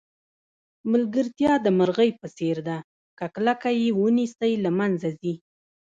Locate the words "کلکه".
3.35-3.69